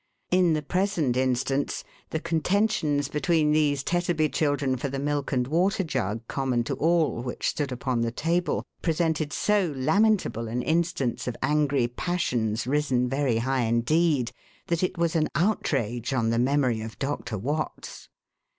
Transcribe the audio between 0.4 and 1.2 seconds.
the present